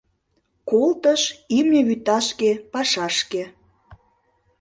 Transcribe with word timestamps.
Колтыш 0.69 1.21
имне 1.57 1.81
вӱташке 1.87 2.51
пашашке. 2.71 3.43